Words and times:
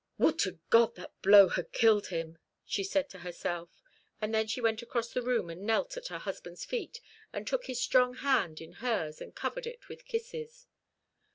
"Would 0.17 0.39
to 0.39 0.57
God 0.71 0.95
that 0.95 1.21
blow 1.21 1.47
had 1.49 1.71
killed 1.71 2.07
him!" 2.07 2.39
she 2.65 2.83
said 2.83 3.07
to 3.11 3.19
herself; 3.19 3.83
and 4.19 4.33
then 4.33 4.47
she 4.47 4.59
went 4.59 4.81
across 4.81 5.13
the 5.13 5.21
room 5.21 5.51
and 5.51 5.61
knelt 5.61 5.95
at 5.95 6.07
her 6.07 6.17
husband's 6.17 6.65
feet, 6.65 7.01
and 7.31 7.45
took 7.45 7.67
his 7.67 7.79
strong 7.79 8.15
hand 8.15 8.61
in 8.61 8.71
hers, 8.81 9.21
and 9.21 9.35
covered 9.35 9.67
it 9.67 9.87
with 9.89 10.05
kisses. 10.05 10.65